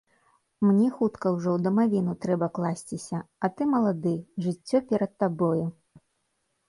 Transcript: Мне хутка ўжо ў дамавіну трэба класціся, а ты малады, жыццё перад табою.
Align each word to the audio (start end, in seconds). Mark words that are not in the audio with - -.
Мне 0.67 0.87
хутка 1.01 1.33
ўжо 1.35 1.49
ў 1.53 1.59
дамавіну 1.67 2.15
трэба 2.25 2.47
класціся, 2.57 3.19
а 3.45 3.53
ты 3.55 3.69
малады, 3.75 4.15
жыццё 4.47 4.77
перад 4.93 5.11
табою. 5.25 5.65